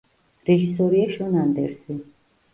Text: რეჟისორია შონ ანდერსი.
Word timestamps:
რეჟისორია 0.47 1.05
შონ 1.19 1.37
ანდერსი. 1.43 2.01